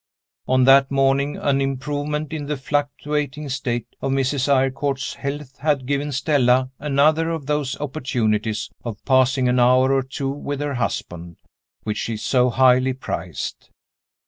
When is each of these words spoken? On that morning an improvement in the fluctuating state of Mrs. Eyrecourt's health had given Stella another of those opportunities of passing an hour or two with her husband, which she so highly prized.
On 0.47 0.63
that 0.63 0.89
morning 0.89 1.37
an 1.37 1.61
improvement 1.61 2.33
in 2.33 2.47
the 2.47 2.57
fluctuating 2.57 3.49
state 3.49 3.85
of 4.01 4.11
Mrs. 4.11 4.47
Eyrecourt's 4.49 5.13
health 5.13 5.59
had 5.59 5.85
given 5.85 6.11
Stella 6.11 6.71
another 6.79 7.29
of 7.29 7.45
those 7.45 7.79
opportunities 7.79 8.71
of 8.83 8.97
passing 9.05 9.47
an 9.47 9.59
hour 9.59 9.93
or 9.93 10.01
two 10.01 10.31
with 10.31 10.59
her 10.59 10.73
husband, 10.73 11.37
which 11.83 11.97
she 11.99 12.17
so 12.17 12.49
highly 12.49 12.93
prized. 12.93 13.69